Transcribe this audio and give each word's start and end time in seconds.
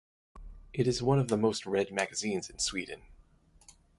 It 0.73 0.87
is 0.87 1.03
one 1.03 1.19
of 1.19 1.27
the 1.27 1.37
most 1.37 1.67
read 1.67 1.93
magazines 1.93 2.49
in 2.49 2.57
Sweden. 2.57 3.03